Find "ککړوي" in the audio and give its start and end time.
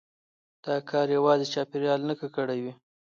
2.21-2.71